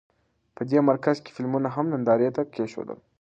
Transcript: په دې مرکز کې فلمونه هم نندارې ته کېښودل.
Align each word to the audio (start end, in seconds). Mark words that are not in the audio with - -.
په 0.55 0.61
دې 0.69 0.79
مرکز 0.89 1.17
کې 1.23 1.31
فلمونه 1.35 1.67
هم 1.75 1.85
نندارې 1.93 2.29
ته 2.35 2.41
کېښودل. 2.53 2.99